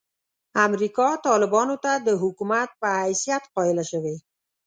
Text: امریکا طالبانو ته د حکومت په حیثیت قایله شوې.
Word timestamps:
امریکا 0.65 1.07
طالبانو 1.27 1.75
ته 1.83 1.91
د 2.07 2.09
حکومت 2.21 2.69
په 2.81 2.87
حیثیت 3.03 3.43
قایله 3.55 3.83
شوې. 3.91 4.15